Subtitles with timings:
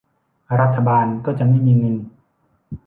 [0.61, 1.95] รัฐบาลก็จะไม่มีเงิน